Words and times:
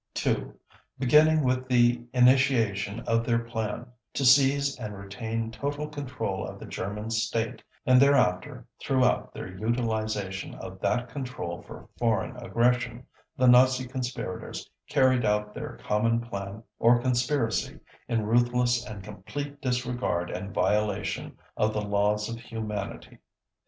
2. 0.15 0.57
Beginning 0.97 1.43
with 1.43 1.67
the 1.67 2.03
initiation 2.11 3.01
of 3.01 3.23
their 3.23 3.37
plan 3.37 3.85
to 4.15 4.25
seize 4.25 4.75
and 4.79 4.97
retain 4.97 5.51
total 5.51 5.87
control 5.87 6.43
of 6.43 6.57
the 6.57 6.65
German 6.65 7.11
State, 7.11 7.61
and 7.85 8.01
thereafter 8.01 8.65
throughout 8.79 9.31
their 9.31 9.55
utilization 9.55 10.55
of 10.55 10.79
that 10.79 11.07
control 11.07 11.61
for 11.61 11.87
foreign 11.99 12.35
aggression, 12.37 13.05
the 13.37 13.45
Nazi 13.47 13.85
conspirators 13.85 14.67
carried 14.89 15.23
out 15.23 15.53
their 15.53 15.77
common 15.77 16.19
plan 16.19 16.63
or 16.79 16.99
conspiracy 16.99 17.79
in 18.07 18.25
ruthless 18.25 18.83
and 18.83 19.03
complete 19.03 19.61
disregard 19.61 20.31
and 20.31 20.51
violation 20.51 21.37
of 21.55 21.73
the 21.73 21.81
laws 21.81 22.27
of 22.27 22.39
humanity. 22.39 23.19